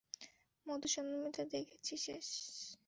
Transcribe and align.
মধুচন্দ্রিমা 0.65 1.29
দেখছি 1.51 1.93
শেষ। 1.97 2.27